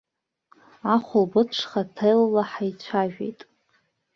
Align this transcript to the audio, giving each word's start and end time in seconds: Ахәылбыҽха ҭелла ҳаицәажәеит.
Ахәылбыҽха 0.93 1.81
ҭелла 1.95 2.43
ҳаицәажәеит. 2.51 3.39